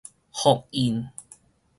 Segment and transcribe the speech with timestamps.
[0.33, 1.07] 複印